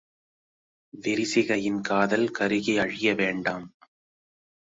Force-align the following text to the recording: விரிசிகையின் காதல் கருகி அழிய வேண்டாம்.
விரிசிகையின் 0.93 1.81
காதல் 1.81 2.27
கருகி 2.39 2.73
அழிய 2.79 3.13
வேண்டாம். 3.15 3.67